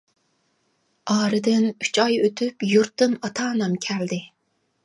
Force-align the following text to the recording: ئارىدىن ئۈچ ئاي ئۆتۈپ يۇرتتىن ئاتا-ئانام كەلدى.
ئارىدىن 1.15 1.67
ئۈچ 1.87 2.01
ئاي 2.05 2.17
ئۆتۈپ 2.23 2.67
يۇرتتىن 2.73 3.15
ئاتا-ئانام 3.29 3.81
كەلدى. 3.89 4.21